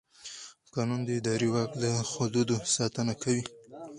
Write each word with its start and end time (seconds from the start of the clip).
قانون 0.73 1.01
د 1.05 1.09
اداري 1.19 1.49
واک 1.53 1.71
د 1.83 1.85
حدودو 2.11 2.57
ساتنه 2.75 3.13
کوي. 3.21 3.43